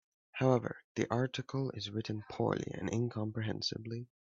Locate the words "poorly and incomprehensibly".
2.27-4.07